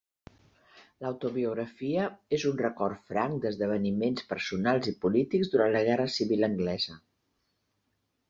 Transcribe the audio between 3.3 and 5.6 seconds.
d'esdeveniments personals i polítics